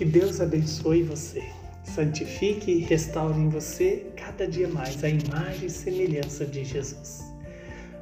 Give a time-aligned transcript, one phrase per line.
[0.00, 1.42] Que Deus abençoe você,
[1.84, 7.30] santifique e restaure em você cada dia mais a imagem e semelhança de Jesus.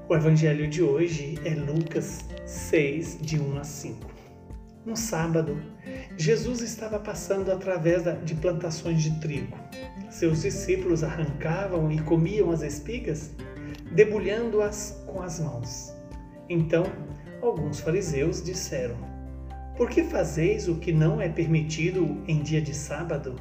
[0.08, 4.10] O evangelho de hoje é Lucas 6, de 1 a 5.
[4.86, 5.60] No sábado,
[6.16, 9.58] Jesus estava passando através de plantações de trigo.
[10.08, 13.32] Seus discípulos arrancavam e comiam as espigas,
[13.90, 15.92] debulhando-as com as mãos.
[16.48, 16.84] Então,
[17.42, 19.17] alguns fariseus disseram:
[19.78, 23.36] Por que fazeis o que não é permitido em dia de sábado?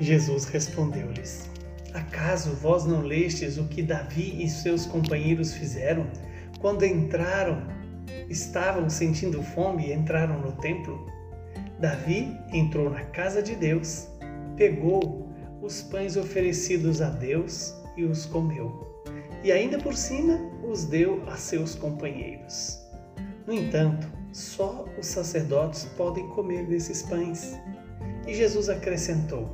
[0.00, 1.48] Jesus respondeu-lhes:
[1.94, 6.08] Acaso vós não lestes o que Davi e seus companheiros fizeram
[6.58, 7.62] quando entraram,
[8.28, 11.06] estavam sentindo fome e entraram no templo?
[11.78, 14.08] Davi entrou na casa de Deus,
[14.56, 15.30] pegou
[15.62, 19.04] os pães oferecidos a Deus e os comeu.
[19.44, 22.84] E ainda por cima os deu a seus companheiros.
[23.46, 27.58] No entanto, só os sacerdotes podem comer desses pães.
[28.26, 29.48] E Jesus acrescentou: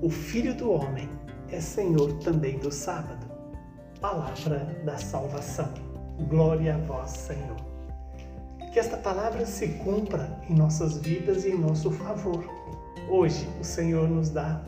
[0.00, 1.08] O filho do homem
[1.50, 3.26] é Senhor também do sábado.
[4.00, 5.72] Palavra da salvação.
[6.28, 7.56] Glória a vós, Senhor.
[8.72, 12.44] Que esta palavra se cumpra em nossas vidas e em nosso favor.
[13.08, 14.62] Hoje o Senhor nos dá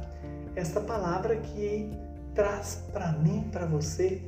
[0.55, 1.91] esta palavra que
[2.35, 4.21] traz para mim, para você,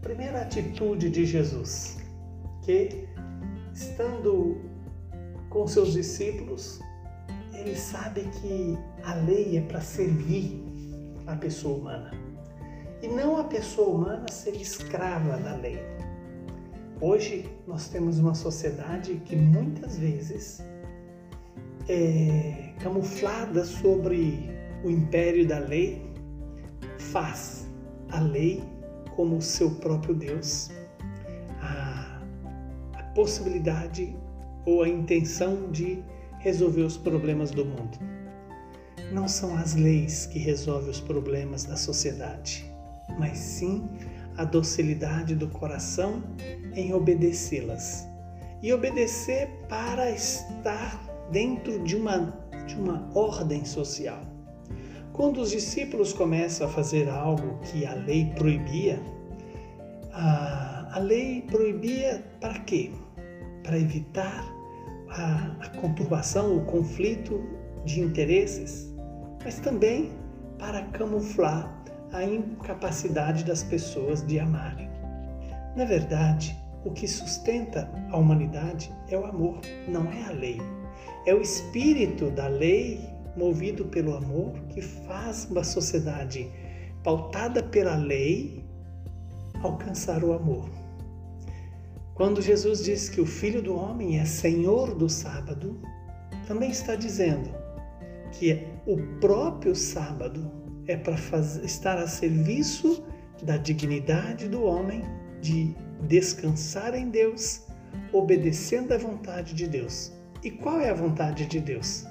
[0.00, 1.98] primeira atitude de Jesus,
[2.62, 3.08] que
[3.78, 4.56] estando
[5.48, 6.80] com seus discípulos,
[7.52, 10.64] ele sabe que a lei é para servir
[11.26, 12.10] a pessoa humana.
[13.00, 15.78] E não a pessoa humana ser escrava da lei.
[17.00, 20.60] Hoje nós temos uma sociedade que muitas vezes
[21.88, 24.50] é camuflada sobre
[24.84, 26.02] o império da lei,
[26.98, 27.66] faz
[28.10, 28.62] a lei
[29.14, 30.70] como seu próprio Deus.
[33.18, 34.16] Possibilidade
[34.64, 36.04] ou a intenção de
[36.38, 37.98] resolver os problemas do mundo.
[39.10, 42.64] Não são as leis que resolvem os problemas da sociedade,
[43.18, 43.88] mas sim
[44.36, 46.22] a docilidade do coração
[46.76, 48.06] em obedecê-las.
[48.62, 52.32] E obedecer para estar dentro de uma,
[52.68, 54.20] de uma ordem social.
[55.12, 59.02] Quando os discípulos começam a fazer algo que a lei proibia,
[60.12, 62.92] a, a lei proibia para quê?
[63.68, 64.42] Para evitar
[65.10, 67.38] a, a conturbação, o conflito
[67.84, 68.88] de interesses
[69.44, 70.10] mas também
[70.58, 71.74] para camuflar
[72.12, 74.88] a incapacidade das pessoas de amarem.
[75.76, 80.58] Na verdade, o que sustenta a humanidade é o amor, não é a lei.
[81.26, 86.50] É o espírito da lei, movido pelo amor, que faz uma sociedade
[87.04, 88.64] pautada pela lei
[89.62, 90.68] alcançar o amor.
[92.18, 95.80] Quando Jesus diz que o Filho do Homem é Senhor do sábado,
[96.48, 97.48] também está dizendo
[98.32, 100.50] que o próprio sábado
[100.88, 101.14] é para
[101.62, 103.04] estar a serviço
[103.44, 105.04] da dignidade do homem
[105.40, 105.76] de
[106.08, 107.62] descansar em Deus,
[108.12, 110.12] obedecendo à vontade de Deus.
[110.42, 112.04] E qual é a vontade de Deus?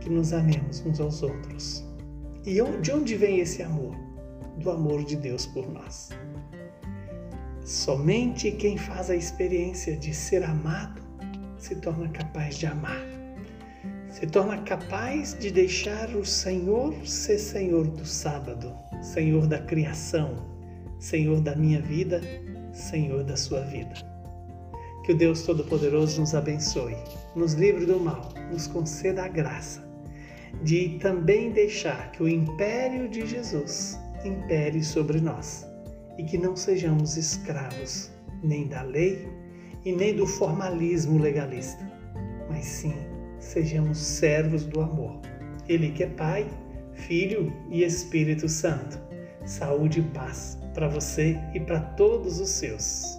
[0.00, 1.86] Que nos amemos uns aos outros.
[2.44, 3.94] E de onde vem esse amor?
[4.58, 6.08] Do amor de Deus por nós.
[7.68, 11.02] Somente quem faz a experiência de ser amado
[11.58, 13.06] se torna capaz de amar
[14.08, 20.48] se torna capaz de deixar o Senhor ser Senhor do sábado, Senhor da criação,
[20.98, 22.22] Senhor da minha vida,
[22.72, 23.94] Senhor da sua vida.
[25.04, 26.96] Que o Deus Todo-Poderoso nos abençoe,
[27.36, 29.86] nos livre do mal, nos conceda a graça
[30.62, 35.67] de também deixar que o império de Jesus impere sobre nós
[36.18, 38.10] e que não sejamos escravos
[38.42, 39.26] nem da lei
[39.84, 41.90] e nem do formalismo legalista,
[42.50, 42.94] mas sim
[43.38, 45.20] sejamos servos do amor.
[45.68, 46.50] Ele que é Pai,
[46.92, 48.98] Filho e Espírito Santo.
[49.46, 53.18] Saúde e paz para você e para todos os seus.